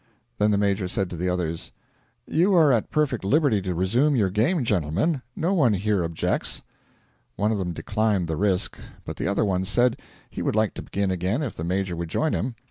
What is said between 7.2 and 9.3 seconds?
One of them declined the risk, but the